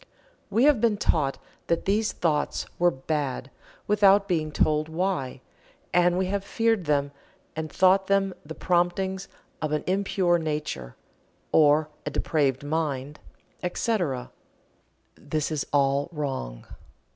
[0.49, 3.51] We have been taught that these thoughts were "bad"
[3.85, 5.41] without being told why,
[5.93, 7.11] and we have feared them
[7.55, 9.27] and thought them the promptings
[9.61, 10.95] of an impure nature,
[11.51, 13.19] or a depraved mind,
[13.61, 14.31] etc.
[15.15, 16.65] This is all wrong.